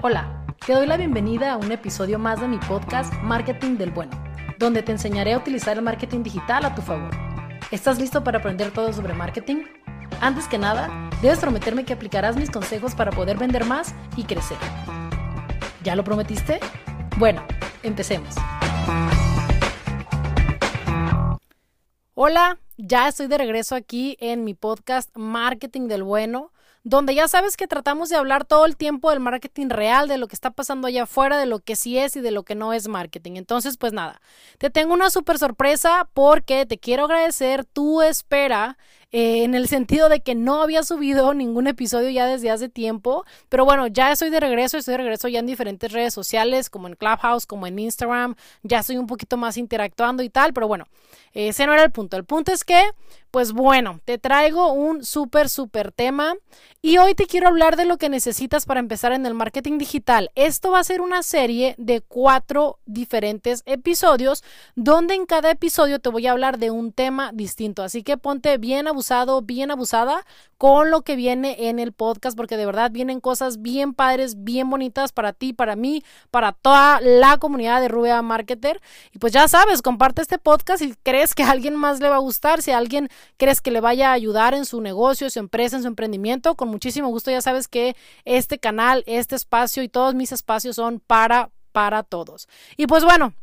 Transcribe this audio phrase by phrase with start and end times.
[0.00, 4.12] Hola, te doy la bienvenida a un episodio más de mi podcast Marketing del Bueno,
[4.56, 7.10] donde te enseñaré a utilizar el marketing digital a tu favor.
[7.72, 9.64] ¿Estás listo para aprender todo sobre marketing?
[10.20, 10.88] Antes que nada,
[11.20, 14.56] debes prometerme que aplicarás mis consejos para poder vender más y crecer.
[15.82, 16.60] ¿Ya lo prometiste?
[17.16, 17.42] Bueno,
[17.82, 18.36] empecemos.
[22.14, 26.52] Hola, ya estoy de regreso aquí en mi podcast Marketing del Bueno
[26.88, 30.26] donde ya sabes que tratamos de hablar todo el tiempo del marketing real, de lo
[30.26, 32.72] que está pasando allá afuera, de lo que sí es y de lo que no
[32.72, 33.32] es marketing.
[33.36, 34.22] Entonces, pues nada,
[34.56, 38.78] te tengo una súper sorpresa porque te quiero agradecer tu espera
[39.10, 43.24] eh, en el sentido de que no había subido ningún episodio ya desde hace tiempo,
[43.48, 46.88] pero bueno, ya estoy de regreso, estoy de regreso ya en diferentes redes sociales, como
[46.88, 50.86] en Clubhouse, como en Instagram, ya estoy un poquito más interactuando y tal, pero bueno,
[51.32, 52.16] ese no era el punto.
[52.16, 52.82] El punto es que,
[53.30, 56.34] pues bueno, te traigo un súper, súper tema
[56.80, 60.30] y hoy te quiero hablar de lo que necesitas para empezar en el marketing digital.
[60.34, 66.08] Esto va a ser una serie de cuatro diferentes episodios, donde en cada episodio te
[66.08, 70.26] voy a hablar de un tema distinto, así que ponte bien a abusado, bien abusada
[70.56, 74.68] con lo que viene en el podcast, porque de verdad vienen cosas bien padres, bien
[74.68, 78.80] bonitas para ti, para mí, para toda la comunidad de Rubia Marketer.
[79.12, 82.16] Y pues ya sabes, comparte este podcast si crees que a alguien más le va
[82.16, 85.38] a gustar, si a alguien crees que le vaya a ayudar en su negocio, su
[85.38, 89.88] empresa, en su emprendimiento, con muchísimo gusto ya sabes que este canal, este espacio y
[89.88, 92.48] todos mis espacios son para para todos.
[92.76, 93.34] Y pues bueno,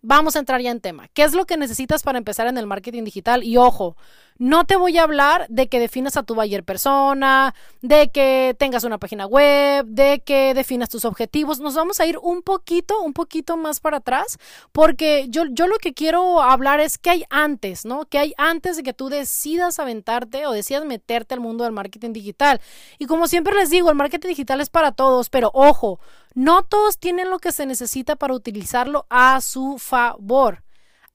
[0.00, 1.08] Vamos a entrar ya en tema.
[1.08, 3.42] ¿Qué es lo que necesitas para empezar en el marketing digital?
[3.42, 3.96] Y ojo,
[4.38, 8.84] no te voy a hablar de que definas a tu buyer persona, de que tengas
[8.84, 11.58] una página web, de que definas tus objetivos.
[11.58, 14.38] Nos vamos a ir un poquito, un poquito más para atrás,
[14.70, 18.04] porque yo, yo lo que quiero hablar es qué hay antes, ¿no?
[18.04, 22.12] ¿Qué hay antes de que tú decidas aventarte o decidas meterte al mundo del marketing
[22.12, 22.60] digital?
[23.00, 25.98] Y como siempre les digo, el marketing digital es para todos, pero ojo,
[26.38, 30.62] no todos tienen lo que se necesita para utilizarlo a su favor.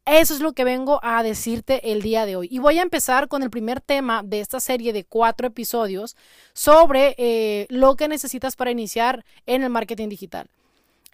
[0.06, 2.50] Eso es lo que vengo a decirte el día de hoy.
[2.52, 6.18] Y voy a empezar con el primer tema de esta serie de cuatro episodios
[6.52, 10.50] sobre eh, lo que necesitas para iniciar en el marketing digital.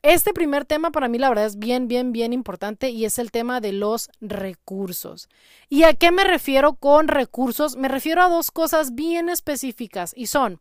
[0.01, 3.29] Este primer tema para mí la verdad es bien, bien, bien importante y es el
[3.29, 5.29] tema de los recursos.
[5.69, 7.75] ¿Y a qué me refiero con recursos?
[7.75, 10.59] Me refiero a dos cosas bien específicas y son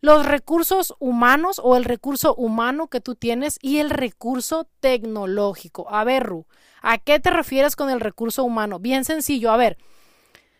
[0.00, 5.86] los recursos humanos o el recurso humano que tú tienes y el recurso tecnológico.
[5.90, 6.46] A ver, Ru,
[6.82, 8.78] ¿a qué te refieres con el recurso humano?
[8.78, 9.76] Bien sencillo, a ver.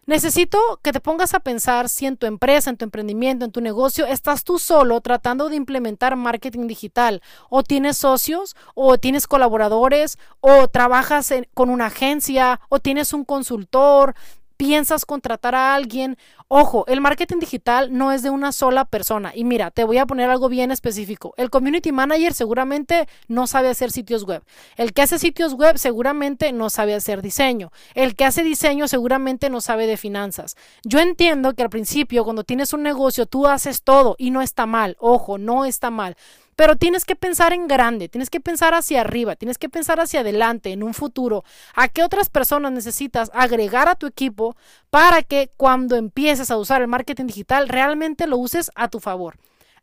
[0.07, 3.61] Necesito que te pongas a pensar si en tu empresa, en tu emprendimiento, en tu
[3.61, 10.19] negocio, estás tú solo tratando de implementar marketing digital o tienes socios o tienes colaboradores
[10.41, 14.17] o trabajas con una agencia o tienes un consultor,
[14.61, 16.19] piensas contratar a alguien.
[16.49, 19.33] Ojo, el marketing digital no es de una sola persona.
[19.35, 21.33] Y mira, te voy a poner algo bien específico.
[21.39, 24.43] El community manager seguramente no sabe hacer sitios web.
[24.77, 27.73] El que hace sitios web seguramente no sabe hacer diseño.
[27.95, 30.57] El que hace diseño seguramente no sabe de finanzas.
[30.85, 34.67] Yo entiendo que al principio, cuando tienes un negocio, tú haces todo y no está
[34.67, 34.95] mal.
[35.01, 36.19] Ojo, no está mal.
[36.61, 40.21] Pero tienes que pensar en grande, tienes que pensar hacia arriba, tienes que pensar hacia
[40.21, 41.43] adelante, en un futuro.
[41.75, 44.55] ¿A qué otras personas necesitas agregar a tu equipo
[44.91, 49.39] para que cuando empieces a usar el marketing digital realmente lo uses a tu favor?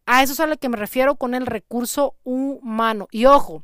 [0.06, 3.08] A eso es a lo que me refiero con el recurso humano.
[3.10, 3.64] Y ojo,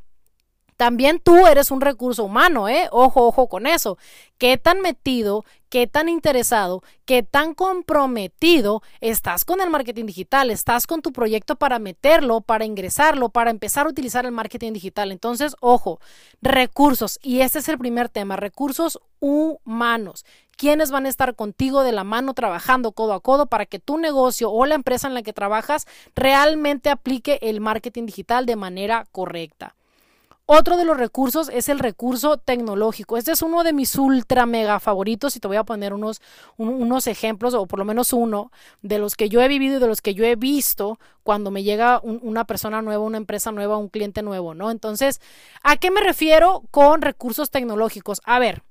[0.76, 2.88] también tú eres un recurso humano, ¿eh?
[2.90, 3.98] Ojo, ojo con eso.
[4.38, 10.50] ¿Qué tan metido, qué tan interesado, qué tan comprometido estás con el marketing digital?
[10.50, 15.12] ¿Estás con tu proyecto para meterlo, para ingresarlo, para empezar a utilizar el marketing digital?
[15.12, 16.00] Entonces, ojo,
[16.42, 17.18] recursos.
[17.22, 20.24] Y este es el primer tema, recursos humanos.
[20.56, 23.98] ¿Quiénes van a estar contigo de la mano trabajando codo a codo para que tu
[23.98, 29.06] negocio o la empresa en la que trabajas realmente aplique el marketing digital de manera
[29.10, 29.74] correcta?
[30.46, 33.16] Otro de los recursos es el recurso tecnológico.
[33.16, 36.20] Este es uno de mis ultra mega favoritos y te voy a poner unos,
[36.58, 39.86] unos ejemplos o por lo menos uno de los que yo he vivido y de
[39.86, 43.88] los que yo he visto cuando me llega una persona nueva, una empresa nueva, un
[43.88, 44.70] cliente nuevo, ¿no?
[44.70, 45.22] Entonces,
[45.62, 48.20] ¿a qué me refiero con recursos tecnológicos?
[48.24, 48.62] A ver,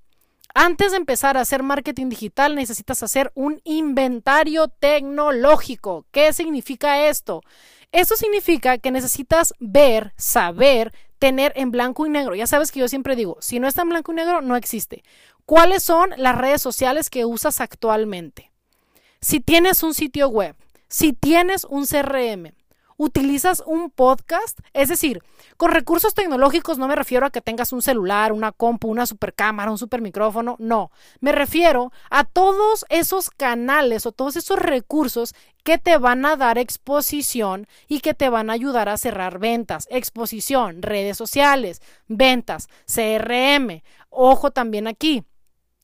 [0.54, 6.06] antes de empezar a hacer marketing digital necesitas hacer un inventario tecnológico.
[6.12, 7.42] ¿Qué significa esto?
[7.92, 10.94] Esto significa que necesitas ver, saber,
[11.24, 12.36] tener en blanco y negro.
[12.36, 15.06] Ya sabes que yo siempre digo, si no está en blanco y negro, no existe.
[15.46, 18.52] ¿Cuáles son las redes sociales que usas actualmente?
[19.22, 20.54] Si tienes un sitio web,
[20.90, 22.52] si tienes un CRM
[22.98, 25.22] utilizas un podcast, es decir,
[25.57, 29.72] con recursos tecnológicos no me refiero a que tengas un celular, una compu, una supercámara,
[29.72, 35.78] un super micrófono, no, me refiero a todos esos canales o todos esos recursos que
[35.78, 40.81] te van a dar exposición y que te van a ayudar a cerrar ventas, exposición,
[40.81, 43.81] redes sociales, ventas, CRM.
[44.10, 45.24] Ojo también aquí,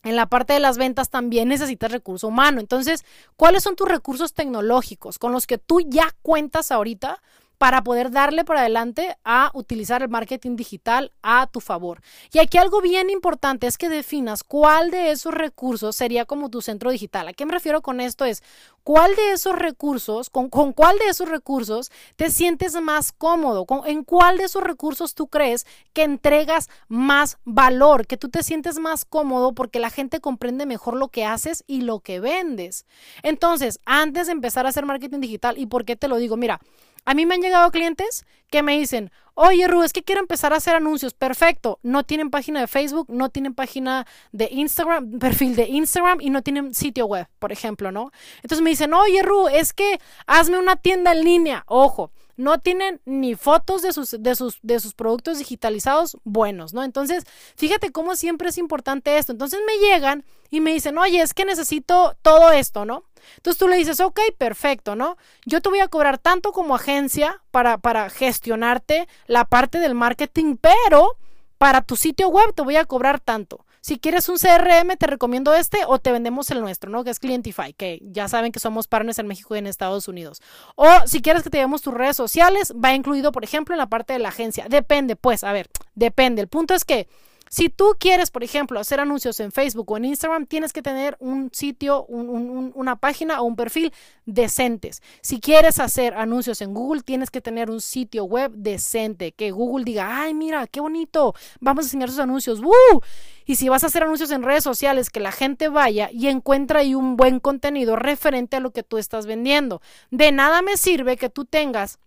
[0.04, 2.60] en la parte de las ventas también necesitas recurso humano.
[2.60, 3.04] Entonces,
[3.36, 7.22] ¿cuáles son tus recursos tecnológicos con los que tú ya cuentas ahorita
[7.60, 12.02] para poder darle para adelante a utilizar el marketing digital a tu favor.
[12.32, 16.62] Y aquí algo bien importante es que definas cuál de esos recursos sería como tu
[16.62, 17.28] centro digital.
[17.28, 18.24] ¿A qué me refiero con esto?
[18.24, 18.44] Es
[18.84, 24.38] cuál de esos recursos, con, cuál de esos recursos te sientes más cómodo, en cuál
[24.38, 29.54] de esos recursos tú crees que entregas más valor, que tú te sientes más cómodo
[29.54, 32.86] porque la gente comprende mejor lo que haces y lo que vendes.
[33.22, 36.38] Entonces, antes de empezar a hacer marketing digital, ¿y por qué te lo digo?
[36.38, 36.62] Mira,
[37.06, 40.54] a mí me han llegado clientes que me dicen, oye Ru, es que quiero empezar
[40.54, 41.14] a hacer anuncios.
[41.14, 41.80] Perfecto.
[41.84, 46.42] No tienen página de Facebook, no tienen página de Instagram, perfil de Instagram y no
[46.42, 48.12] tienen sitio web, por ejemplo, ¿no?
[48.44, 51.64] Entonces me dicen, oye Ru, es que hazme una tienda en línea.
[51.68, 56.84] Ojo, no tienen ni fotos de sus, de sus, de sus productos digitalizados buenos, ¿no?
[56.86, 57.26] Entonces,
[57.58, 59.34] fíjate cómo siempre es importante esto.
[59.34, 63.04] Entonces me llegan y me dicen, oye, es que necesito todo esto, ¿no?
[63.38, 65.18] Entonces tú le dices, ok, perfecto, ¿no?
[65.46, 70.58] Yo te voy a cobrar tanto como agencia para, para gestionarte la parte del marketing,
[70.60, 71.18] pero
[71.58, 73.66] para tu sitio web te voy a cobrar tanto.
[73.82, 77.04] Si quieres un CRM, te recomiendo este o te vendemos el nuestro, ¿no?
[77.04, 80.42] Que es Clientify, que ya saben que somos partners en México y en Estados Unidos.
[80.76, 83.88] O si quieres que te demos tus redes sociales, va incluido, por ejemplo, en la
[83.88, 84.66] parte de la agencia.
[84.70, 86.42] Depende, pues, a ver, depende.
[86.42, 87.08] El punto es que
[87.50, 91.18] si tú quieres, por ejemplo, hacer anuncios en Facebook o en Instagram, tienes que tener
[91.20, 93.92] un sitio, una página o un perfil
[94.26, 95.02] decentes.
[95.22, 99.84] Si quieres hacer anuncios en Google, tienes que tener un sitio web decente, que Google
[99.84, 102.62] diga, ay, mira, qué bonito, vamos a enseñar sus anuncios.
[102.62, 103.02] ¡Woo!
[103.46, 106.80] Y si vas a hacer anuncios en redes sociales, que la gente vaya y encuentre
[106.80, 109.82] ahí un buen contenido referente a lo que tú estás vendiendo.
[110.12, 112.00] De nada me sirve que tú tengas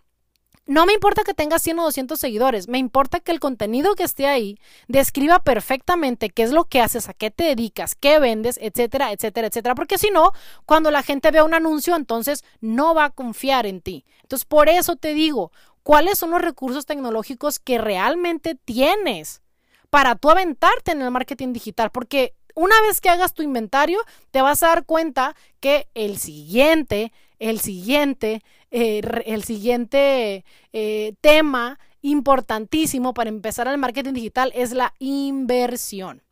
[0.66, 4.04] no me importa que tengas 100 o 200 seguidores, me importa que el contenido que
[4.04, 8.58] esté ahí describa perfectamente qué es lo que haces, a qué te dedicas, qué vendes,
[8.62, 9.74] etcétera, etcétera, etcétera.
[9.74, 10.32] Porque si no,
[10.64, 14.04] cuando la gente vea un anuncio, entonces no va a confiar en ti.
[14.22, 15.50] Entonces, por eso te digo,
[15.82, 19.42] ¿cuáles son los recursos tecnológicos que realmente tienes
[19.90, 21.90] para tú aventarte en el marketing digital?
[21.90, 23.98] Porque una vez que hagas tu inventario,
[24.30, 28.40] te vas a dar cuenta que el siguiente, el siguiente,
[28.70, 36.22] eh, el siguiente eh, tema importantísimo para empezar el marketing digital es la inversión.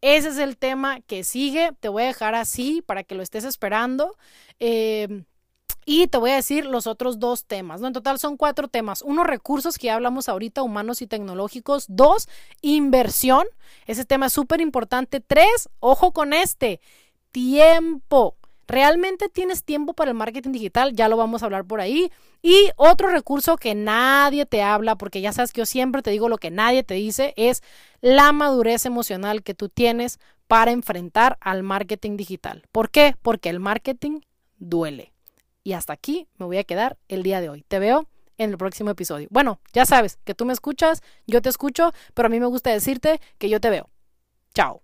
[0.00, 1.72] Ese es el tema que sigue.
[1.80, 4.16] Te voy a dejar así para que lo estés esperando.
[4.58, 5.24] Eh,
[5.84, 7.88] y te voy a decir los otros dos temas, ¿no?
[7.88, 9.02] En total son cuatro temas.
[9.02, 11.84] Uno, recursos que ya hablamos ahorita, humanos y tecnológicos.
[11.88, 12.26] Dos,
[12.62, 13.46] inversión.
[13.86, 15.20] Ese tema es súper importante.
[15.20, 16.80] Tres, ojo con este,
[17.32, 18.36] tiempo.
[18.66, 20.92] ¿Realmente tienes tiempo para el marketing digital?
[20.94, 22.10] Ya lo vamos a hablar por ahí.
[22.42, 26.28] Y otro recurso que nadie te habla, porque ya sabes que yo siempre te digo
[26.28, 27.62] lo que nadie te dice, es
[28.00, 32.64] la madurez emocional que tú tienes para enfrentar al marketing digital.
[32.70, 33.16] ¿Por qué?
[33.22, 34.20] Porque el marketing
[34.58, 35.12] duele.
[35.62, 37.64] Y hasta aquí me voy a quedar el día de hoy.
[37.66, 38.06] Te veo
[38.38, 39.28] en el próximo episodio.
[39.30, 42.70] Bueno, ya sabes que tú me escuchas, yo te escucho, pero a mí me gusta
[42.70, 43.88] decirte que yo te veo.
[44.54, 44.83] Chao.